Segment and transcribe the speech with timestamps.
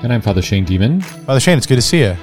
[0.00, 1.02] And I'm Father Shane Deman.
[1.02, 2.16] Father Shane, it's good to see you.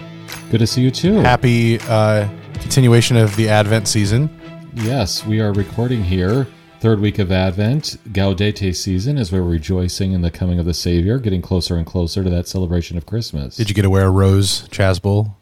[0.50, 1.16] Good to see you too.
[1.16, 4.29] Happy uh, continuation of the Advent season.
[4.75, 6.47] Yes, we are recording here,
[6.80, 11.19] third week of Advent, Gaudete season, as we're rejoicing in the coming of the Savior,
[11.19, 13.57] getting closer and closer to that celebration of Christmas.
[13.57, 15.36] Did you get to wear a rose chasuble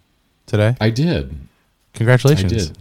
[0.48, 0.76] today?
[0.82, 1.38] I did.
[1.94, 2.52] Congratulations.
[2.52, 2.78] I did.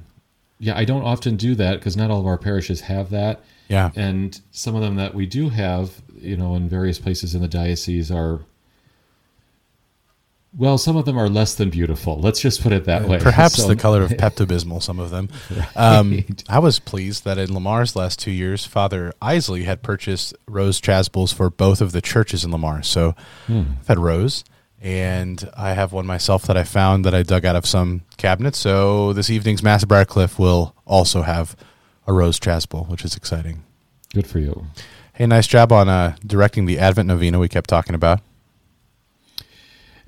[0.60, 3.42] Yeah, I don't often do that because not all of our parishes have that.
[3.68, 3.90] Yeah.
[3.96, 7.48] And some of them that we do have, you know, in various places in the
[7.48, 8.40] diocese are
[10.56, 12.20] well, some of them are less than beautiful.
[12.20, 13.18] Let's just put it that way.
[13.18, 15.28] Perhaps So- the color of Pepto Bismol, some of them.
[15.74, 20.34] Um, I was pleased that in Le Mars last two years, Father Isley had purchased
[20.46, 22.82] rose chasubles for both of the churches in Lamar.
[22.82, 23.14] So
[23.48, 24.44] I've had rose,
[24.80, 28.54] and I have one myself that I found that I dug out of some cabinet.
[28.54, 31.56] So this evening's Mass at Briar Cliff will also have
[32.06, 33.62] a rose chasuble, which is exciting.
[34.12, 34.66] Good for you.
[35.14, 38.20] Hey, nice job on uh, directing the Advent Novena we kept talking about.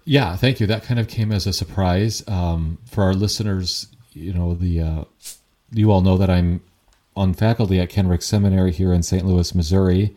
[0.05, 0.67] Yeah, thank you.
[0.67, 3.89] That kind of came as a surprise um, for our listeners.
[4.13, 5.05] You know, the uh,
[5.73, 6.61] you all know that I'm
[7.17, 9.25] on faculty at Kenrick Seminary here in St.
[9.25, 10.17] Louis, Missouri.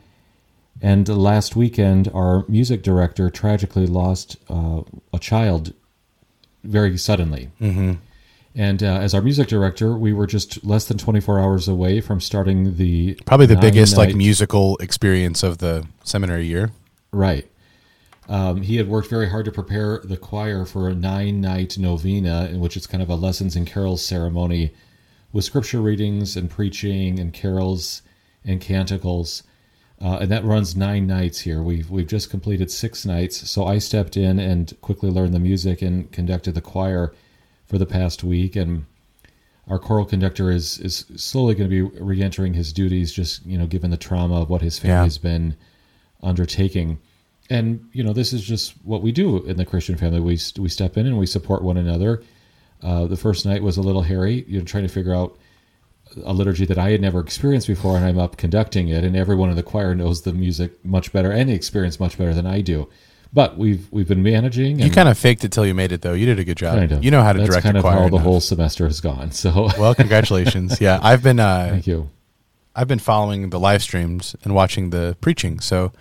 [0.81, 4.81] And last weekend, our music director tragically lost uh,
[5.13, 5.73] a child
[6.63, 7.49] very suddenly.
[7.59, 7.93] Mm-hmm.
[8.55, 12.19] And uh, as our music director, we were just less than 24 hours away from
[12.19, 16.71] starting the Probably the biggest like musical experience of the seminary year.
[17.11, 17.47] Right.
[18.29, 22.49] Um, he had worked very hard to prepare the choir for a nine night novena,
[22.51, 24.73] in which it's kind of a lessons and carols ceremony
[25.31, 28.01] with scripture readings and preaching and carols
[28.43, 29.43] and canticles.
[29.99, 31.61] Uh, and that runs nine nights here.
[31.63, 33.49] We've, we've just completed six nights.
[33.49, 37.13] So I stepped in and quickly learned the music and conducted the choir
[37.65, 38.55] for the past week.
[38.55, 38.85] And
[39.67, 43.57] our choral conductor is, is slowly going to be re entering his duties, just, you
[43.57, 45.03] know, given the trauma of what his family Yeah.
[45.03, 45.55] has been
[46.21, 46.99] undertaking
[47.49, 50.19] and you know this is just what we do in the christian family.
[50.19, 52.23] We we step in and we support one another.
[52.83, 54.45] Uh, the first night was a little hairy.
[54.47, 55.37] You know trying to figure out
[56.23, 59.49] a liturgy that i had never experienced before and i'm up conducting it and everyone
[59.49, 62.61] in the choir knows the music much better and the experience much better than i
[62.61, 62.87] do.
[63.33, 66.13] But we've we've been managing You kind of faked it till you made it, though.
[66.13, 66.77] You did a good job.
[66.77, 69.01] kind of You know how to that's direct kind of how the whole semester has
[69.01, 69.69] gone so.
[69.77, 70.79] Well, congratulations.
[70.81, 72.09] yeah, I've been uh, thank you.
[72.75, 75.91] I've been following the live streams and watching the preaching, so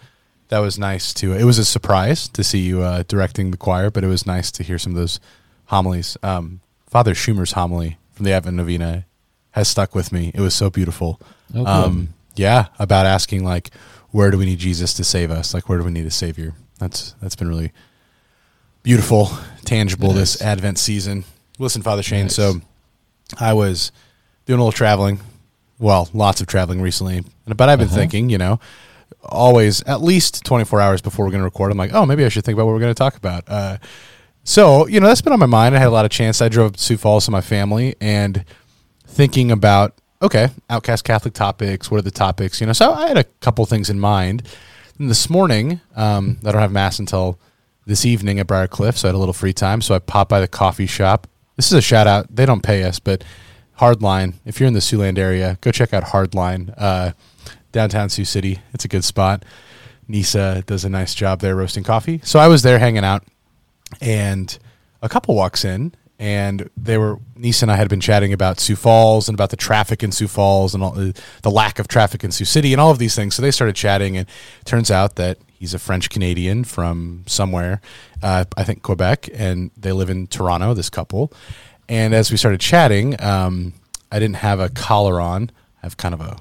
[0.49, 1.33] that was nice to.
[1.33, 4.51] It was a surprise to see you uh, directing the choir, but it was nice
[4.53, 5.21] to hear some of those
[5.67, 6.17] homilies.
[6.23, 9.05] Um, Father Schumer's homily from the Advent Novena
[9.51, 10.31] has stuck with me.
[10.35, 11.21] It was so beautiful.
[11.55, 13.71] Oh, um, yeah, about asking like,
[14.11, 15.53] where do we need Jesus to save us?
[15.55, 16.55] Like, where do we need a savior?
[16.79, 17.73] That's that's been really
[18.83, 19.31] beautiful,
[19.65, 21.25] tangible this Advent season.
[21.59, 22.25] Listen, Father Shane.
[22.27, 22.35] Nice.
[22.35, 22.61] So
[23.39, 23.91] I was
[24.45, 25.21] doing a little traveling.
[25.79, 27.97] Well, lots of traveling recently, but I've been Uh-huh.
[27.97, 28.61] thinking, you know,
[29.23, 31.73] always at least 24 hours before we're going to record.
[31.73, 33.45] I'm like, oh, maybe I should think about what we're going to talk about.
[33.49, 33.79] Uh,
[34.45, 35.75] so, you know, that's been on my mind.
[35.75, 36.41] I had a lot of chance.
[36.41, 38.45] I drove up to Sioux Falls to my family and
[39.07, 41.91] thinking about, okay, outcast Catholic topics.
[41.91, 42.61] What are the topics?
[42.61, 44.47] You know, so I had a couple things in mind.
[44.99, 47.39] And this morning, um, I don't have mass until
[47.87, 49.81] this evening at Briar Cliff, so I had a little free time.
[49.81, 51.27] So I popped by the coffee shop.
[51.57, 52.35] This is a shout out.
[52.35, 53.25] They don't pay us, but
[53.79, 54.35] Hardline.
[54.45, 57.13] If you're in the Siouxland area, go check out Hardline, uh,
[57.73, 58.61] downtown Sioux City.
[58.73, 59.45] It's a good spot.
[60.09, 62.21] Nisa does a nice job there roasting coffee.
[62.25, 63.25] So I was there hanging out,
[64.01, 64.57] and
[65.03, 68.77] a couple walks in, and they were Nisa and I had been chatting about Sioux
[68.77, 72.25] Falls and about the traffic in Sioux Falls and all the, the lack of traffic
[72.25, 73.35] in Sioux City and all of these things.
[73.35, 74.27] So they started chatting, and
[74.65, 77.81] turns out that he's a French Canadian from somewhere,
[78.23, 80.73] uh, I think Quebec, and they live in Toronto.
[80.73, 81.33] This couple,
[81.89, 83.75] and as we started chatting, um,
[84.11, 85.51] I didn't have a collar on.
[85.83, 86.37] I have kind of a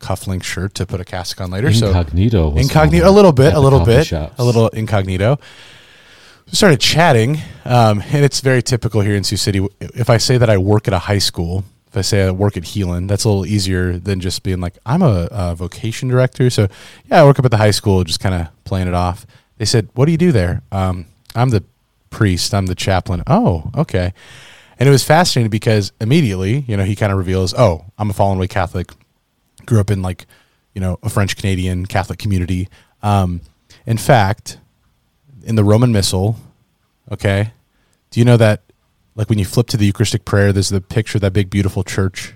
[0.00, 1.72] cufflink shirt to put a cassock on later.
[1.72, 4.34] so Incognito was incognito, a little bit, a little bit, shops.
[4.38, 5.38] a little incognito.
[6.46, 9.66] We started chatting, um, and it's very typical here in Sioux City.
[9.80, 12.56] If I say that I work at a high school, if I say I work
[12.56, 16.48] at Heelan, that's a little easier than just being like, I'm a, a vocation director.
[16.50, 16.68] So,
[17.10, 19.26] yeah, I work up at the high school, just kind of playing it off.
[19.58, 20.62] They said, What do you do there?
[20.72, 21.64] Um, I'm the
[22.10, 23.22] priest, I'm the chaplain.
[23.26, 24.12] Oh, okay.
[24.78, 28.12] And it was fascinating because immediately, you know, he kind of reveals, Oh, I'm a
[28.12, 28.90] fallen away Catholic,
[29.68, 30.26] grew up in like,
[30.74, 32.68] you know, a French Canadian Catholic community.
[33.02, 33.42] Um,
[33.86, 34.58] in fact,
[35.44, 36.36] in the Roman Missal,
[37.12, 37.52] okay,
[38.10, 38.62] Do you know that,
[39.14, 41.84] like when you flip to the Eucharistic prayer, there's the picture of that big, beautiful
[41.84, 42.34] church?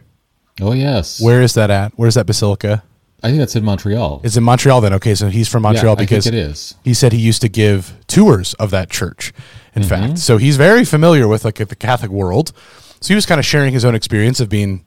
[0.61, 1.21] Oh yes.
[1.21, 1.93] Where is that at?
[1.97, 2.83] Where's that basilica?
[3.23, 4.21] I think that's in Montreal.
[4.25, 4.93] It's in Montreal then.
[4.95, 6.75] Okay, so he's from Montreal Yeah, because it is.
[6.85, 9.33] he said he used to give tours of that church.
[9.75, 9.89] In Mm-hmm.
[9.89, 12.53] fact, so he's very familiar with like the Catholic world.
[13.01, 14.85] So he was kind of sharing his own experience of being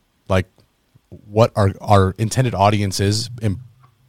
[1.26, 3.60] what our our intended audience is in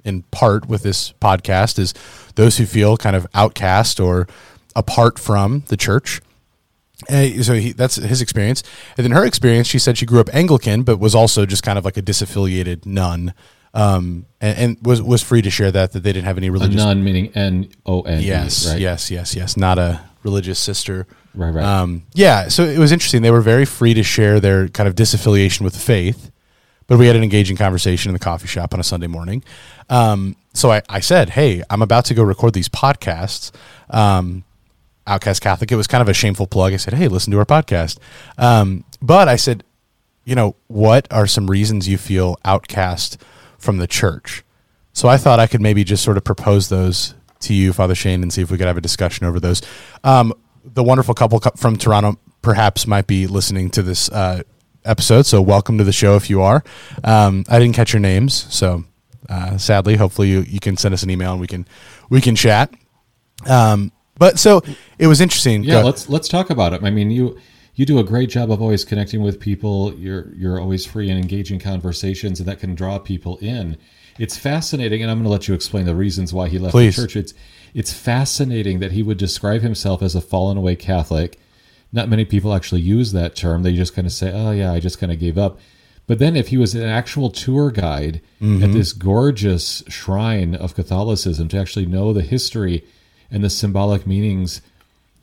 [0.05, 1.93] in part with this podcast is
[2.37, 4.29] those who feel kind of outcast or
[4.75, 6.21] apart from the church.
[7.11, 8.63] And so he, that's his experience.
[8.97, 11.77] And then her experience, she said she grew up Anglican, but was also just kind
[11.79, 13.35] of like a disaffiliated nun,
[13.75, 16.53] um, and, and was was free to share that that they didn't have any A
[16.53, 16.77] religious.
[16.77, 18.23] nun meaning N O N.
[18.23, 18.81] yes, right?
[18.81, 19.57] yes, yes, yes.
[19.59, 21.07] Not a religious sister.
[21.35, 21.65] Right, right.
[21.65, 22.49] Um, yeah.
[22.49, 23.21] So it was interesting.
[23.21, 26.31] They were very free to share their kind of disaffiliation with the faith,
[26.87, 29.43] but we had an engaging conversation in the coffee shop on a Sunday morning.
[29.89, 33.53] Um, so I, I said, "Hey, I'm about to go record these podcasts."
[33.91, 34.45] Um,
[35.07, 35.71] Outcast Catholic.
[35.71, 36.73] It was kind of a shameful plug.
[36.73, 37.99] I said, "Hey, listen to our podcast."
[38.39, 39.65] Um, but I said,
[40.25, 43.23] "You know, what are some reasons you feel outcast
[43.59, 44.45] from the church?"
[44.93, 48.23] So I thought I could maybe just sort of propose those to you, Father Shane,
[48.23, 49.63] and see if we could have a discussion over those.
[50.03, 50.33] Um,
[50.65, 54.43] the wonderful couple from Toronto perhaps might be listening to this uh,
[54.87, 56.65] episode, so welcome to the show if you are.
[57.05, 58.85] Um, I didn't catch your names, so
[59.29, 61.67] uh, sadly, hopefully you, you can send us an email and we can
[62.09, 62.73] we can chat.
[63.47, 64.63] Um, but so
[64.99, 65.65] it was interesting.
[65.65, 66.83] Yeah, Go- let's let's talk about it.
[66.83, 67.39] I mean, you
[67.75, 69.93] you do a great job of always connecting with people.
[69.95, 73.77] You're you're always free and engaging conversations, and that can draw people in.
[74.19, 76.97] It's fascinating, and I'm going to let you explain the reasons why he left Please.
[76.97, 77.17] the church.
[77.17, 77.35] It's
[77.75, 81.39] it's fascinating that he would describe himself as a fallen away Catholic.
[81.97, 83.63] Not many people actually use that term.
[83.63, 85.59] They just kind of say, "Oh yeah, I just kind of gave up."
[86.07, 88.73] But then, if he was an actual tour guide at mm-hmm.
[88.73, 92.85] this gorgeous shrine of Catholicism, to actually know the history
[93.31, 94.61] and the symbolic meanings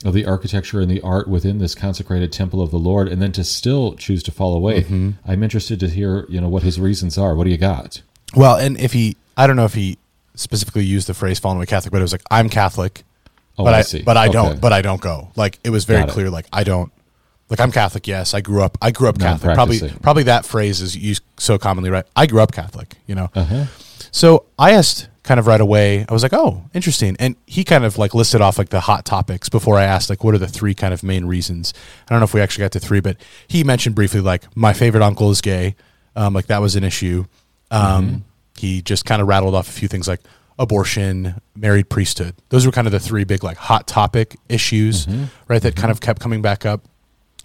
[0.04, 3.32] of the architecture and the art within this consecrated temple of the Lord, and then
[3.34, 5.12] to still choose to fall away, mm-hmm.
[5.26, 7.36] I'm interested to hear, you know, what his reasons are.
[7.36, 8.02] What do you got?
[8.36, 9.98] Well, and if he, I don't know if he
[10.36, 13.04] specifically used the phrase "fallen away Catholic," but it was like I'm Catholic,
[13.58, 14.02] Oh, but I see.
[14.02, 14.34] but I Okay.
[14.34, 15.30] don't, but I don't go.
[15.36, 16.12] Like it was very Got it.
[16.14, 16.30] clear.
[16.30, 16.92] Like I don't.
[17.50, 18.08] Like I'm Catholic.
[18.08, 18.78] Yes, I grew up.
[18.82, 19.54] I grew up Catholic.
[19.54, 22.06] Probably, probably that phrase is used so commonly, right?
[22.16, 22.96] I grew up Catholic.
[23.06, 23.30] You know.
[23.36, 23.66] Uh-huh.
[24.12, 26.06] So I asked kind of right away.
[26.10, 29.06] I was like, "Oh, interesting." And he kind of like listed off like the hot
[29.06, 31.74] topics before I asked like, "What are the three kind of main reasons?"
[32.10, 33.18] I don't know if we actually got to three, but
[33.48, 35.76] he mentioned briefly like my favorite uncle is gay.
[36.16, 37.26] Um, like that was an issue.
[37.72, 38.24] Um,
[38.58, 40.22] He just kind of rattled off a few things like
[40.60, 42.36] abortion, married priesthood.
[42.50, 45.08] Those were kind of the three big like hot topic issues,
[45.48, 45.62] right?
[45.62, 46.82] That kind of kept coming back up.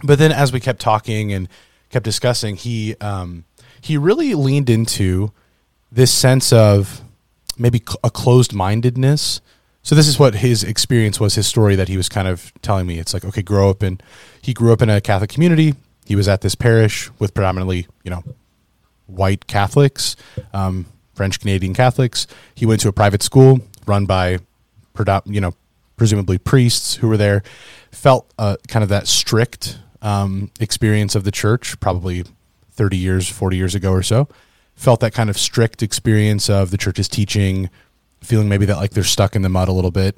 [0.04, 1.48] But then as we kept talking and
[1.90, 3.44] kept discussing, he um,
[3.80, 5.32] he really leaned into
[5.90, 7.02] this sense of
[7.56, 9.40] maybe cl- a closed mindedness.
[9.82, 12.86] So this is what his experience was, his story that he was kind of telling
[12.86, 12.98] me.
[12.98, 14.00] It's like, okay, grow up in,
[14.42, 15.74] he grew up in a Catholic community.
[16.04, 18.22] He was at this parish with predominantly, you know,
[19.06, 20.14] white Catholics,
[20.52, 20.86] um,
[21.18, 22.26] French Canadian Catholics.
[22.54, 24.38] He went to a private school run by,
[25.26, 25.52] you know,
[25.96, 27.42] presumably priests who were there.
[27.90, 32.24] Felt uh, kind of that strict um, experience of the church, probably
[32.70, 34.28] thirty years, forty years ago or so.
[34.74, 37.68] Felt that kind of strict experience of the church's teaching,
[38.20, 40.16] feeling maybe that like they're stuck in the mud a little bit.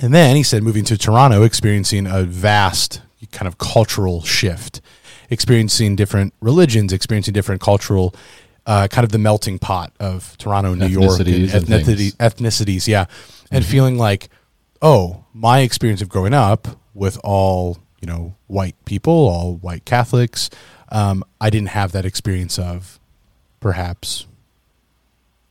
[0.00, 4.80] And then he said moving to Toronto, experiencing a vast kind of cultural shift,
[5.28, 8.14] experiencing different religions, experiencing different cultural,
[8.70, 12.14] uh, kind of the melting pot of Toronto, New York, and Ethnicities and ethnicity, things.
[12.14, 13.06] ethnicities, yeah,
[13.50, 14.28] and feeling like,
[14.80, 20.50] oh, my experience of growing up with all you know white people, all white Catholics,
[20.90, 23.00] um, I didn't have that experience of
[23.58, 24.26] perhaps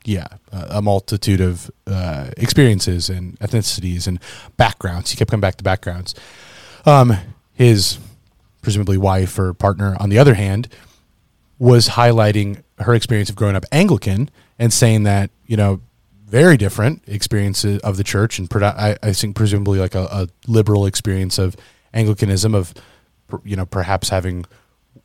[0.05, 4.21] yeah, a a multitude of uh, experiences and ethnicities and
[4.55, 5.11] backgrounds.
[5.11, 6.15] He kept coming back to backgrounds.
[6.85, 7.17] Um,
[7.51, 7.99] his
[8.61, 10.69] presumably wife or partner, on the other hand,
[11.57, 15.81] was highlighting her experience of growing up Anglican and saying that you know
[16.25, 20.85] very different experiences of the church and I, I think presumably like a, a liberal
[20.85, 21.55] experience of
[21.93, 22.73] Anglicanism of
[23.43, 24.45] you know perhaps having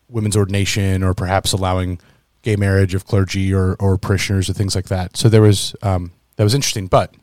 [0.09, 1.99] women's ordination or perhaps allowing
[2.43, 5.17] gay marriage of clergy or, or parishioners or things like that.
[5.17, 6.87] So there was um, that was interesting.
[6.87, 7.15] But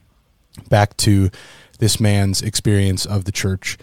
[0.68, 1.30] back to
[1.80, 3.78] this man's experience of the church,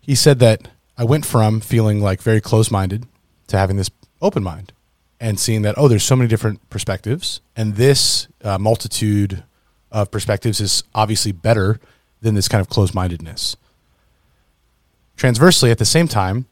[0.00, 3.06] he said that I went from feeling like very close minded
[3.48, 3.90] to having this
[4.22, 4.72] open mind
[5.20, 9.44] and seeing that oh, there's so many different perspectives, and this uh, multitude
[9.92, 11.78] of perspectives is obviously better
[12.22, 13.56] than this kind of closed mindedness.
[15.16, 16.46] Transversely, at the same time,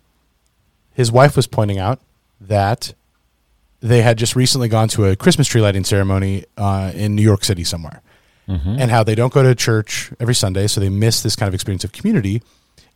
[0.92, 2.00] his wife was pointing out
[2.40, 2.92] that
[3.80, 7.44] they had just recently gone to a Christmas tree lighting ceremony uh, in New York
[7.44, 8.02] City somewhere,
[8.80, 11.54] and how they don't go to church every Sunday, so they miss this kind of
[11.54, 12.42] experience of community.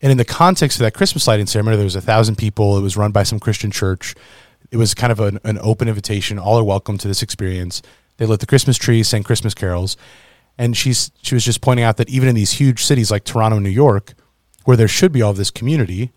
[0.01, 2.77] And in the context of that Christmas lighting ceremony, there was a thousand people.
[2.79, 4.15] It was run by some Christian church.
[4.73, 6.39] It was kind of an, an open invitation.
[6.39, 7.83] All are welcome to this experience.
[8.17, 9.99] They lit the Christmas tree, sang Christmas carols,
[10.57, 13.59] and she's she was just pointing out that even in these huge cities like Toronto,
[13.59, 14.15] New York,
[14.65, 16.11] where there should be all this community,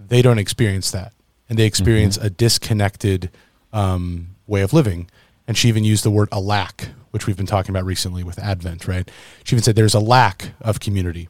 [0.00, 1.12] they don't experience that,
[1.50, 3.30] and they experience a disconnected
[3.74, 5.10] um, way of living.
[5.46, 8.38] And she even used the word a lack, which we've been talking about recently with
[8.38, 9.10] Advent, right?
[9.44, 11.28] She even said there's a lack of community.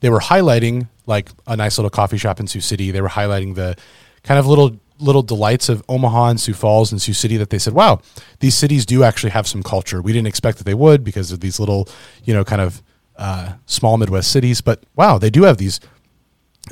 [0.00, 2.90] They were highlighting like a nice little coffee shop in Sioux City.
[2.90, 3.76] They were highlighting the
[4.22, 7.58] kind of little little delights of Omaha and Sioux Falls and Sioux City that they
[7.58, 8.00] said, wow,
[8.40, 10.00] these cities do actually have some culture.
[10.00, 11.88] We didn't expect that they would because of these little,
[12.24, 12.82] you know, kind of
[13.16, 15.80] uh, small Midwest cities, but wow, they do have these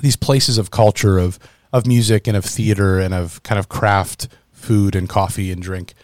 [0.00, 1.38] these places of culture of
[1.72, 5.94] of music and of theater and of kind of craft food and coffee and drink.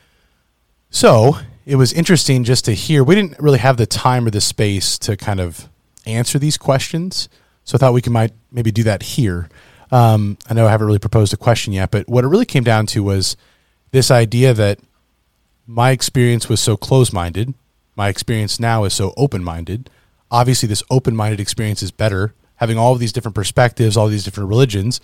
[0.90, 3.04] So it was interesting just to hear.
[3.04, 5.68] We didn't really have the time or the space to kind of
[6.06, 7.28] answer these questions,
[7.64, 9.48] so I thought we could might maybe do that here.
[9.90, 12.64] Um, I know I haven't really proposed a question yet, but what it really came
[12.64, 13.36] down to was
[13.90, 14.78] this idea that
[15.66, 17.54] my experience was so close minded.
[17.96, 19.90] My experience now is so open minded.
[20.30, 24.24] Obviously, this open minded experience is better, having all of these different perspectives, all these
[24.24, 25.00] different religions.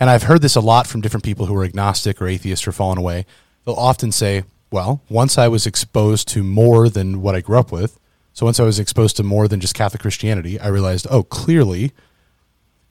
[0.00, 2.72] And I've heard this a lot from different people who are agnostic or atheist or
[2.72, 3.26] fallen away.
[3.64, 7.70] They'll often say, well, once I was exposed to more than what I grew up
[7.70, 7.98] with,
[8.32, 11.92] so once I was exposed to more than just Catholic Christianity, I realized, oh, clearly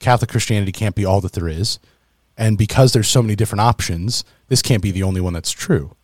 [0.04, 1.78] Catholic Christianity can't be all that there is.
[2.36, 5.96] And because there's so many different options, this can't be the only one that's true.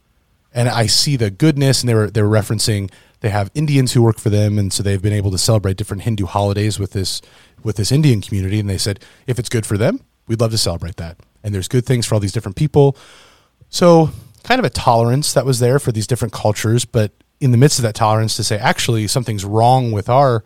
[0.55, 2.91] And I see the goodness, and they were they were referencing
[3.21, 6.05] they have Indians who work for them, and so they've been able to celebrate different
[6.05, 7.21] Hindu holidays with this
[7.63, 8.59] with this Indian community.
[8.59, 11.19] And they said, if it's good for them, we'd love to celebrate that.
[11.45, 12.97] And there's good things for all these different people.
[13.69, 14.11] So
[14.43, 17.79] kind of a tolerance that was there for these different cultures, but in the midst
[17.79, 20.43] of that tolerance to say actually something's wrong with our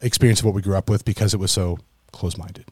[0.00, 1.78] experience of what we grew up with because it was so
[2.12, 2.66] close-minded.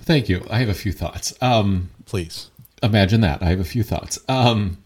[0.00, 0.46] Thank you.
[0.50, 1.34] I have a few thoughts.
[1.40, 2.50] Um, Please.
[2.82, 3.42] imagine that.
[3.42, 4.18] I have a few thoughts.
[4.28, 4.78] Um,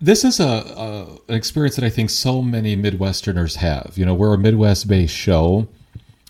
[0.00, 3.94] this is a, a an experience that I think so many Midwesterners have.
[3.96, 5.68] You know, we're a Midwest-based show.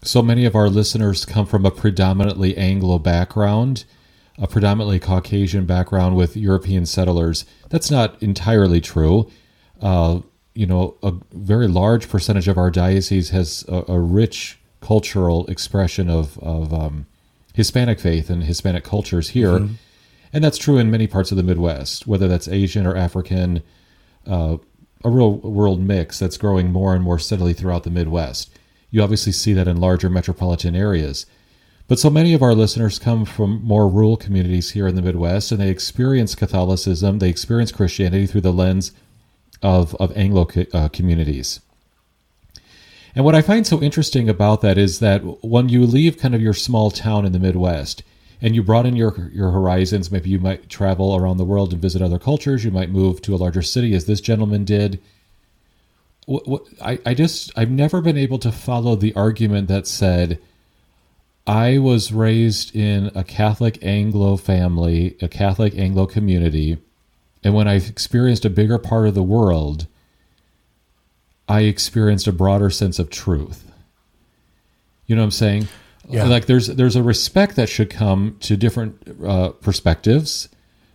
[0.03, 3.85] So many of our listeners come from a predominantly Anglo background,
[4.39, 7.45] a predominantly Caucasian background with European settlers.
[7.69, 9.31] That's not entirely true.
[9.81, 10.21] Uh,
[10.55, 16.11] you know, a very large percentage of our diocese has a, a rich cultural expression
[16.11, 17.07] of of um,
[17.55, 19.69] Hispanic faith and Hispanic cultures here,
[20.33, 23.63] and that's true in many parts of the Midwest, whether that's Asian or African.
[24.27, 24.59] Uh,
[25.05, 28.57] a real world mix that's growing more and more steadily throughout the Midwest.
[28.91, 31.27] You obviously see that in larger metropolitan areas.
[31.89, 35.51] But so many of our listeners come from more rural communities here in the Midwest,
[35.51, 38.93] and they experience Catholicism, they experience Christianity through the lens
[39.61, 41.61] of, of Anglo uh, communities.
[43.15, 46.41] And what I find so interesting about that is that when you leave kind of
[46.41, 48.03] your small town in the Midwest
[48.41, 52.01] and you broaden your your horizons, maybe you might travel around the world and visit
[52.01, 55.01] other cultures, you might move to a larger city as this gentleman did.
[56.27, 60.39] What, what, I, I just I've never been able to follow the argument that said
[61.47, 66.79] I was raised in a Catholic Anglo family, a Catholic Anglo community,
[67.45, 69.87] and when I experienced a bigger part of the world,
[71.53, 73.71] I experienced a broader sense of truth.
[75.05, 75.69] You know what I'm saying?
[76.09, 76.25] Yeah.
[76.25, 80.49] Like there's there's a respect that should come to different uh, perspectives.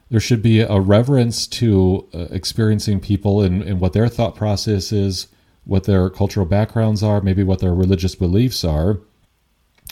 [0.10, 4.92] There should be a reverence to uh, experiencing people and, and what their thought process
[4.92, 5.28] is,
[5.64, 9.00] what their cultural backgrounds are, maybe what their religious beliefs are.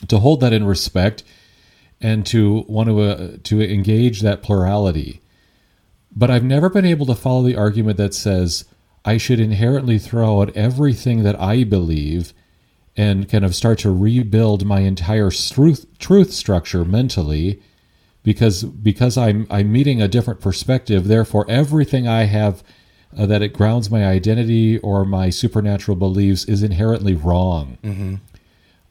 [0.08, 1.24] To hold that in respect
[2.02, 5.22] and to want to uh, to engage that plurality.
[6.12, 8.66] But I've never been able to follow the argument that says
[9.06, 12.34] I should inherently throw out everything that I believe
[12.98, 17.62] and kind of start to rebuild my entire truth truth structure mentally
[18.24, 22.64] because because I'm I'm meeting a different perspective therefore everything I have
[23.18, 27.78] uh, that it grounds my identity or my supernatural beliefs is inherently wrong.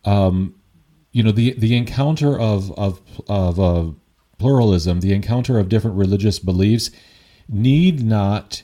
[0.05, 0.55] Um,
[1.13, 3.91] you know the the encounter of of of uh,
[4.39, 6.91] pluralism, the encounter of different religious beliefs,
[7.49, 8.63] need not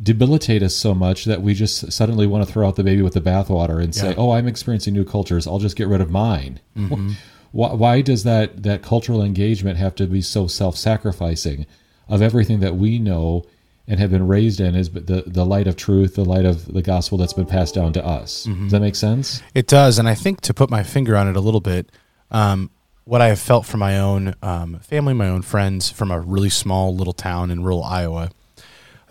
[0.00, 3.14] debilitate us so much that we just suddenly want to throw out the baby with
[3.14, 4.14] the bathwater and say, Yeah.
[4.16, 5.46] "Oh, I'm experiencing new cultures.
[5.46, 6.60] I'll just get rid of mine."
[7.52, 11.66] Why, why does that that cultural engagement have to be so self-sacrificing?
[12.08, 13.44] Of everything that we know
[13.86, 16.80] and have been raised in is the the light of truth, the light of the
[16.82, 18.44] gospel that's been passed down to us.
[18.44, 19.42] Does that make sense?
[19.54, 21.90] It does, and I think to put my finger on it a little bit,
[22.30, 22.70] um,
[23.04, 26.50] what I have felt from my own um, family, my own friends from a really
[26.50, 28.30] small little town in rural Iowa,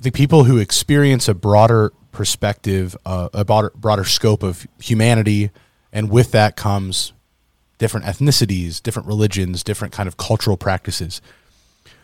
[0.02, 5.52] I think people who experience a broader perspective, uh, a broader, broader scope of humanity,
[5.94, 7.14] and with that comes
[7.78, 11.22] different ethnicities, different religions, different kind of cultural practices.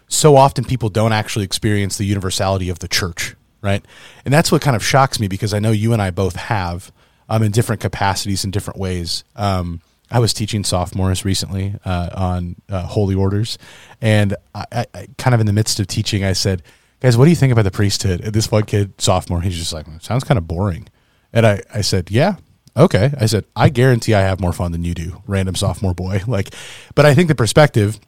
[0.07, 3.83] So often people don't actually experience the universality of the church, right?
[4.25, 6.91] And that's what kind of shocks me because I know you and I both have
[7.27, 9.23] um, in different capacities in different ways.
[9.35, 13.57] Um, I was teaching sophomores recently uh, on uh, holy orders,
[14.01, 16.61] and I, I, kind of in the midst of teaching, I said,
[16.99, 19.73] "Guys, what do you think about the priesthood?" And this one kid, sophomore, he's just
[19.73, 20.87] like, "Sounds kind of boring."
[21.33, 22.35] And I, I said, "Yeah,
[22.75, 26.21] okay." I said, "I guarantee I have more fun than you do, random sophomore boy."
[26.27, 26.53] Like,
[26.95, 27.99] but I think the perspective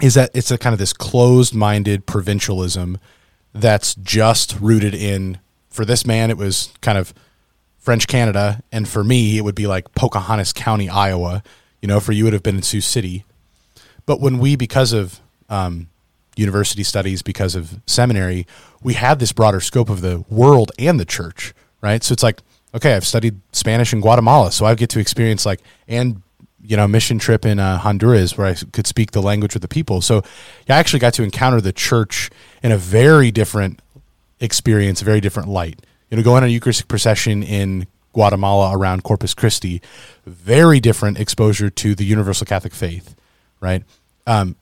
[0.00, 2.98] is that it's a kind of this closed-minded provincialism
[3.52, 5.38] that's just rooted in.
[5.70, 7.14] For this man, it was kind of
[7.78, 11.42] French Canada, and for me, it would be like Pocahontas County, Iowa.
[11.80, 13.24] You know, for you, it would have been in Sioux City.
[14.06, 15.88] But when we, because of um,
[16.38, 18.46] university studies, because of seminary,
[18.82, 22.02] we had this broader scope of the world and the church, right?
[22.02, 22.40] So it's like,
[22.74, 26.22] okay, I've studied Spanish in Guatemala, so I get to experience like and
[26.62, 29.68] you know mission trip in uh, Honduras where I could speak the language of the
[29.68, 30.00] people.
[30.00, 30.22] So
[30.68, 32.30] I actually got to encounter the church
[32.62, 33.80] in a very different
[34.40, 35.80] experience, a very different light
[36.10, 39.82] you know, going on a Eucharistic procession in Guatemala around Corpus Christi,
[40.26, 43.14] very different exposure to the universal Catholic faith,
[43.60, 43.84] right?
[44.26, 44.56] Um,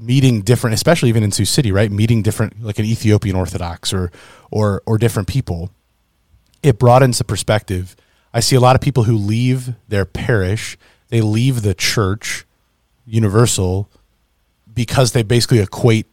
[0.00, 1.90] meeting different, especially even in Sioux City, right?
[1.90, 4.10] Meeting different, like an Ethiopian Orthodox or
[4.50, 5.70] or or different people,
[6.62, 7.94] it broadens the perspective.
[8.32, 10.78] I see a lot of people who leave their parish,
[11.08, 12.46] they leave the church,
[13.04, 13.90] universal,
[14.72, 16.06] because they basically equate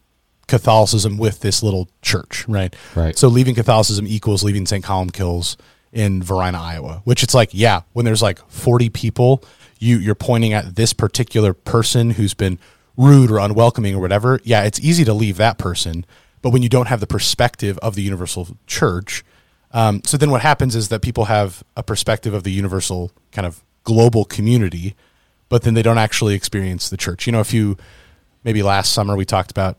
[0.48, 2.76] Catholicism with this little church, right?
[2.96, 3.18] Right.
[3.18, 4.84] So leaving Catholicism equals leaving St.
[4.84, 5.58] Columbkille's
[5.92, 9.44] in Varina, Iowa, which it's like, yeah, when there's like 40 people,
[9.80, 12.58] you you're pointing at this particular person who's been
[12.98, 14.40] rude or unwelcoming or whatever.
[14.44, 16.06] Yeah, it's easy to leave that person,
[16.42, 19.24] but when you don't have the perspective of the universal church,
[19.72, 23.46] um, so then what happens is that people have a perspective of the universal kind
[23.46, 24.96] of global community,
[25.50, 27.28] but then they don't actually experience the church.
[27.28, 27.78] You know, if you
[28.44, 29.78] maybe last summer we talked about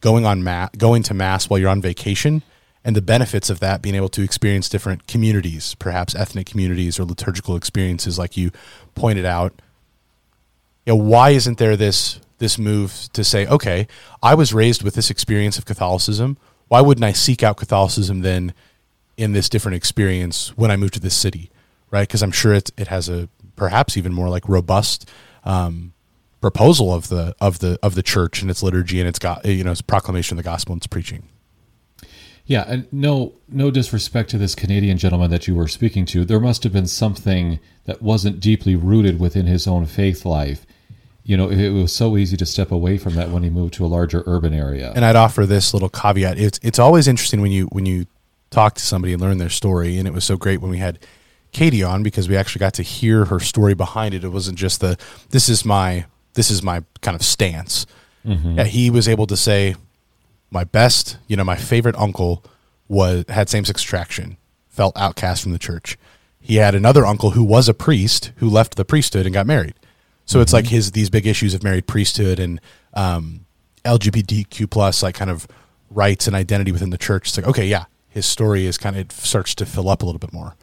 [0.00, 2.42] going on ma- going to mass while you're on vacation
[2.84, 7.04] and the benefits of that being able to experience different communities perhaps ethnic communities or
[7.04, 8.50] liturgical experiences like you
[8.94, 9.60] pointed out
[10.84, 13.86] you know, why isn't there this this move to say okay
[14.22, 16.36] i was raised with this experience of catholicism
[16.68, 18.52] why wouldn't i seek out catholicism then
[19.16, 21.50] in this different experience when i move to this city
[21.90, 25.10] right because i'm sure it, it has a perhaps even more like robust
[25.44, 25.92] um,
[26.40, 29.64] proposal of the of the of the church and its liturgy and its got you
[29.64, 31.24] know its proclamation of the gospel and its preaching.
[32.44, 36.24] Yeah, and no no disrespect to this Canadian gentleman that you were speaking to.
[36.24, 40.66] There must have been something that wasn't deeply rooted within his own faith life.
[41.26, 43.84] You know, it was so easy to step away from that when he moved to
[43.84, 44.92] a larger urban area.
[44.94, 46.38] And I'd offer this little caveat.
[46.38, 48.06] It's it's always interesting when you when you
[48.50, 51.00] talk to somebody and learn their story and it was so great when we had
[51.50, 54.22] Katie on because we actually got to hear her story behind it.
[54.22, 54.96] It wasn't just the
[55.30, 57.86] this is my this is my kind of stance.
[58.24, 58.58] Mm-hmm.
[58.58, 59.74] Yeah, he was able to say,
[60.52, 62.44] my best, you know, my favorite uncle
[62.86, 64.36] was had same sex attraction,
[64.68, 65.98] felt outcast from the church.
[66.38, 69.74] He had another uncle who was a priest who left the priesthood and got married.
[70.26, 70.42] So mm-hmm.
[70.42, 72.60] it's like his these big issues of married priesthood and
[72.94, 73.46] um,
[73.84, 75.48] LGBTQ plus like kind of
[75.90, 77.28] rights and identity within the church.
[77.28, 80.18] It's like okay, yeah, his story is kind of starts to fill up a little
[80.18, 80.54] bit more.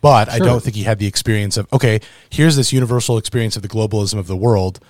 [0.00, 0.34] But sure.
[0.34, 3.68] I don't think he had the experience of okay, here's this universal experience of the
[3.68, 4.80] globalism of the world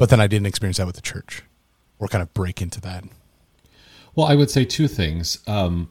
[0.00, 1.42] but then I didn't experience that with the church
[1.98, 3.04] or kind of break into that.
[4.14, 5.40] Well, I would say two things.
[5.46, 5.90] Um,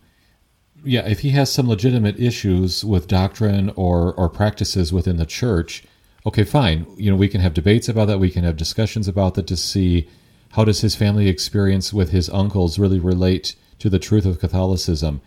[0.83, 5.83] yeah, if he has some legitimate issues with doctrine or or practices within the church,
[6.25, 6.85] okay, fine.
[6.97, 8.19] You know, we can have debates about that.
[8.19, 10.07] We can have discussions about that to see
[10.51, 15.21] how does his family experience with his uncles really relate to the truth of Catholicism,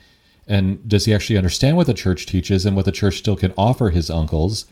[0.46, 3.54] and does he actually understand what the church teaches and what the church still can
[3.56, 4.66] offer his uncles?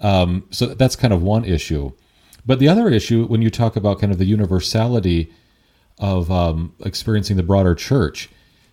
[0.00, 1.92] Um, so that's kind of one issue.
[2.46, 5.30] But the other issue, when you talk about kind of the universality
[5.98, 8.30] of um, experiencing the broader church,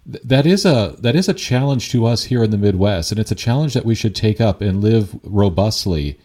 [0.09, 3.19] th- that is a that is a challenge to us here in the Midwest, and
[3.19, 6.17] it's a challenge that we should take up and live robustly.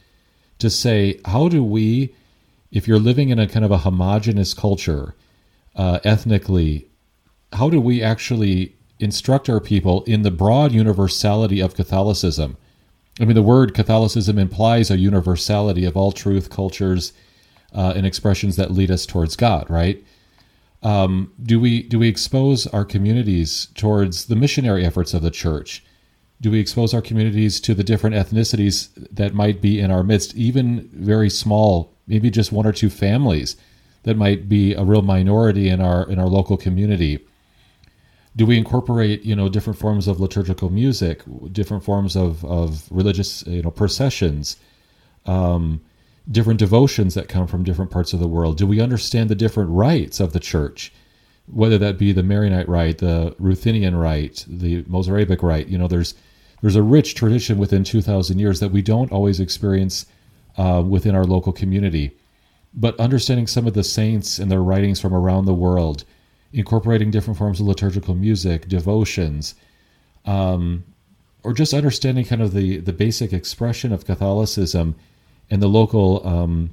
[0.62, 2.14] To say, how do we,
[2.70, 5.16] if you're living in a kind of a homogenous culture,
[5.74, 6.86] uh, ethnically,
[7.52, 12.56] how do we actually instruct our people in the broad universality of Catholicism?
[13.18, 17.12] I mean, the word Catholicism implies a universality of all truth, cultures,
[17.74, 20.00] uh, and expressions that lead us towards God, right?
[20.84, 25.84] Um, do we do we expose our communities towards the missionary efforts of the church?
[26.42, 30.34] Do we expose our communities to the different ethnicities that might be in our midst,
[30.34, 33.56] even very small, maybe just one or two families
[34.02, 37.20] that might be a real minority in our in our local community?
[38.34, 43.46] Do we incorporate you know different forms of liturgical music, different forms of of religious
[43.46, 44.56] you know processions?
[45.26, 45.80] Um,
[46.28, 48.58] different devotions that come from different parts of the world?
[48.58, 50.92] Do we understand the different rites of the church?
[51.46, 56.14] Whether that be the Maronite rite, the Ruthenian rite, the Mozarabic rite, you know, there's
[56.62, 60.06] there's a rich tradition within 2,000 years that we don't always experience
[60.56, 62.12] uh, within our local community.
[62.72, 66.04] But understanding some of the saints and their writings from around the world,
[66.52, 69.54] incorporating different forms of liturgical music, devotions,
[70.24, 70.84] um,
[71.42, 74.94] or just understanding kind of the, the basic expression of Catholicism
[75.50, 76.70] and the local um,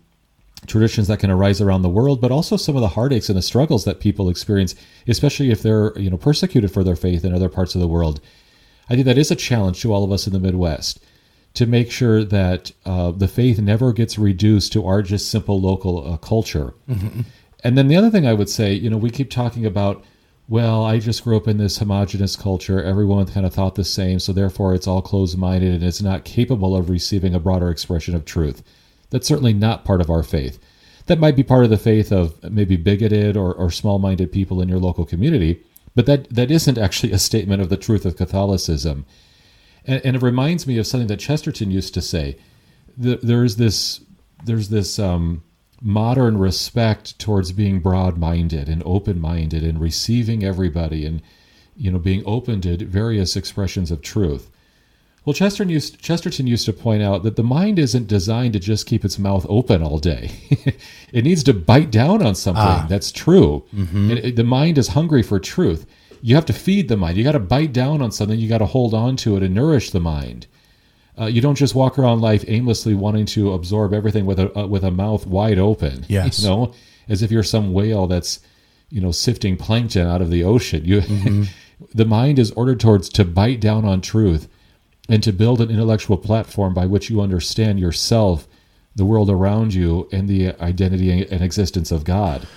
[0.68, 3.42] traditions that can arise around the world, but also some of the heartaches and the
[3.42, 4.76] struggles that people experience,
[5.08, 8.22] especially if they're you know persecuted for their faith in other parts of the world.
[8.90, 11.00] I think that is a challenge to all of us in the Midwest
[11.54, 16.14] to make sure that uh, the faith never gets reduced to our just simple local
[16.14, 16.74] uh, culture.
[16.90, 17.22] Mm-hmm.
[17.64, 20.04] And then the other thing I would say, you know, we keep talking about,
[20.48, 22.82] well, I just grew up in this homogenous culture.
[22.82, 26.24] Everyone kind of thought the same, so therefore it's all closed minded and it's not
[26.24, 28.64] capable of receiving a broader expression of truth.
[29.10, 30.60] That's certainly not part of our faith.
[31.08, 34.62] That might be part of the faith of maybe bigoted or, or small minded people
[34.62, 35.64] in your local community,
[36.00, 39.06] but that, that isn't actually a statement of the truth of Catholicism.
[39.84, 42.38] And, and it reminds me of something that Chesterton used to say.
[42.96, 44.00] There's this,
[44.46, 45.44] there's this um,
[45.82, 51.22] modern respect towards being broad-minded and open-minded and receiving everybody and
[51.76, 54.50] you know being open to various expressions of truth.
[55.30, 58.88] Well, Chesterton used, Chesterton used to point out that the mind isn't designed to just
[58.88, 60.32] keep its mouth open all day.
[61.14, 62.88] it needs to bite down on something ah.
[62.90, 63.64] that's true.
[63.72, 64.10] Mm-hmm.
[64.10, 65.86] It, it, the mind is hungry for truth.
[66.24, 67.16] You have to feed the mind.
[67.16, 68.40] You got to bite down on something.
[68.40, 70.48] You got to hold on to it and nourish the mind.
[71.16, 74.66] Uh, you don't just walk around life aimlessly wanting to absorb everything with a uh,
[74.66, 76.06] with a mouth wide open.
[76.10, 76.74] Yes, you know,
[77.08, 78.40] as if you're some whale that's
[78.90, 80.86] you know sifting plankton out of the ocean.
[80.86, 81.44] You, mm-hmm.
[81.94, 84.48] the mind is ordered towards to bite down on truth
[85.10, 88.48] and to build an intellectual platform by which you understand yourself,
[88.96, 92.48] the world around you, and the identity and existence of God.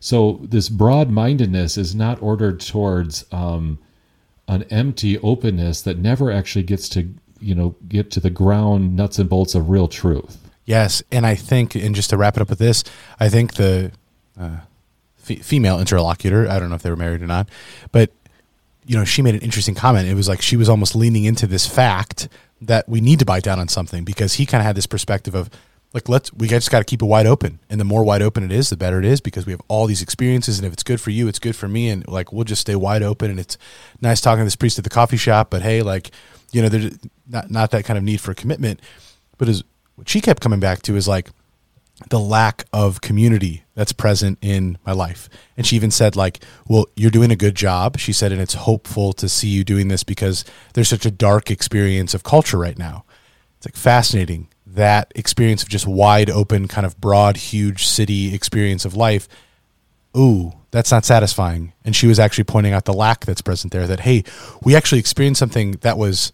[0.00, 3.78] So this broad mindedness is not ordered towards um,
[4.48, 9.18] an empty openness that never actually gets to you know get to the ground nuts
[9.18, 10.38] and bolts of real truth.
[10.64, 12.84] Yes, and I think, and just to wrap it up with this,
[13.20, 13.92] I think the
[14.40, 14.56] uh,
[15.28, 17.50] f- female interlocutor, I don't know if they were married or not,
[17.92, 18.10] but
[18.86, 20.08] you know, she made an interesting comment.
[20.08, 22.28] It was like she was almost leaning into this fact
[22.60, 25.34] that we need to bite down on something because he kind of had this perspective
[25.34, 25.50] of
[25.92, 28.42] like let's we just got to keep it wide open and the more wide open
[28.42, 30.82] it is the better it is because we have all these experiences and if it's
[30.82, 33.38] good for you it's good for me and like we'll just stay wide open and
[33.38, 33.56] it's
[34.00, 36.10] nice talking to this priest at the coffee shop but hey like
[36.52, 38.80] you know there's not not that kind of need for commitment
[39.38, 39.62] but as
[39.94, 41.30] what she kept coming back to is like
[42.10, 45.28] the lack of community that's present in my life.
[45.56, 47.98] And she even said, like, well, you're doing a good job.
[47.98, 51.50] She said, and it's hopeful to see you doing this because there's such a dark
[51.50, 53.04] experience of culture right now.
[53.58, 58.84] It's like fascinating that experience of just wide open, kind of broad, huge city experience
[58.84, 59.28] of life.
[60.16, 61.72] Ooh, that's not satisfying.
[61.84, 64.24] And she was actually pointing out the lack that's present there that, hey,
[64.64, 66.32] we actually experienced something that was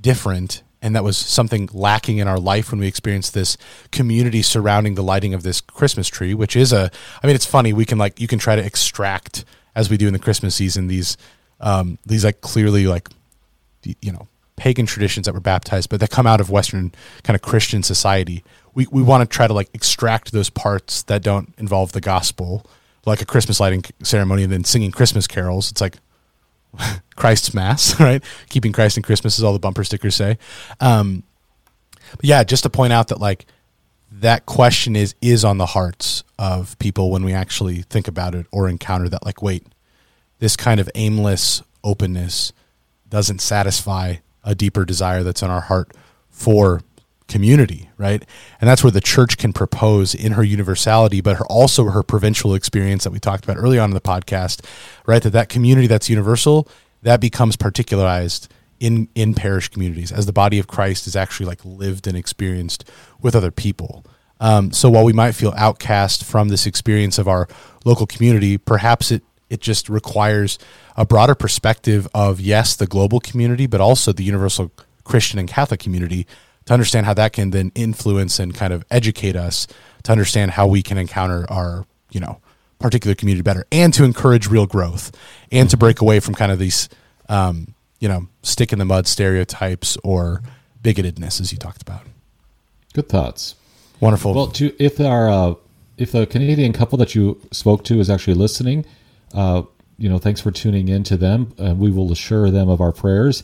[0.00, 3.56] different and that was something lacking in our life when we experienced this
[3.90, 6.90] community surrounding the lighting of this Christmas tree, which is a
[7.22, 10.06] I mean it's funny, we can like you can try to extract as we do
[10.06, 11.16] in the Christmas season these
[11.60, 13.08] um these like clearly like
[13.84, 17.42] you know pagan traditions that were baptized but that come out of western kind of
[17.42, 18.44] Christian society.
[18.74, 22.64] We we want to try to like extract those parts that don't involve the gospel
[23.06, 25.70] like a Christmas lighting ceremony and then singing Christmas carols.
[25.70, 25.96] It's like
[27.16, 28.22] Christ's Mass, right?
[28.48, 30.38] Keeping Christ in Christmas, is all the bumper stickers say.
[30.80, 31.22] Um,
[32.12, 33.46] but yeah, just to point out that like
[34.10, 38.46] that question is is on the hearts of people when we actually think about it
[38.50, 39.24] or encounter that.
[39.24, 39.66] Like, wait,
[40.38, 42.52] this kind of aimless openness
[43.08, 45.92] doesn't satisfy a deeper desire that's in our heart
[46.30, 46.82] for
[47.28, 48.24] community, right?
[48.60, 52.54] And that's where the church can propose in her universality, but her, also her provincial
[52.54, 54.64] experience that we talked about early on in the podcast,
[55.06, 55.22] right?
[55.22, 56.68] That that community that's universal
[57.02, 61.64] that becomes particularized in in parish communities as the body of Christ is actually like
[61.64, 62.88] lived and experienced
[63.20, 64.04] with other people.
[64.40, 67.48] Um, so while we might feel outcast from this experience of our
[67.84, 70.58] local community, perhaps it it just requires
[70.96, 74.70] a broader perspective of yes, the global community, but also the universal
[75.04, 76.26] Christian and Catholic community
[76.68, 79.66] to understand how that can then influence and kind of educate us
[80.02, 82.42] to understand how we can encounter our, you know,
[82.78, 85.10] particular community better and to encourage real growth
[85.50, 86.90] and to break away from kind of these,
[87.30, 90.42] um, you know, stick in the mud stereotypes or
[90.82, 92.02] bigotedness, as you talked about.
[92.92, 93.54] Good thoughts.
[94.00, 94.34] Wonderful.
[94.34, 95.54] Well, to, if our, uh,
[95.96, 98.84] if the Canadian couple that you spoke to is actually listening,
[99.32, 99.62] uh,
[99.96, 101.54] you know, thanks for tuning in to them.
[101.58, 103.42] Uh, we will assure them of our prayers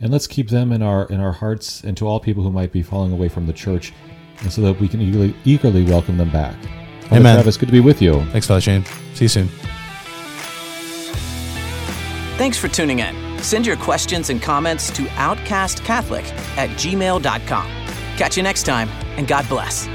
[0.00, 2.72] and let's keep them in our in our hearts and to all people who might
[2.72, 3.92] be falling away from the church
[4.40, 6.54] and so that we can eagerly, eagerly welcome them back.
[7.02, 7.36] Father Amen.
[7.36, 8.24] Travis, good to be with you.
[8.26, 8.84] Thanks, Father Shane.
[9.14, 9.48] See you soon.
[12.36, 13.42] Thanks for tuning in.
[13.42, 16.24] Send your questions and comments to outcastcatholic
[16.56, 17.66] at gmail.com.
[18.16, 19.88] Catch you next time, and God bless.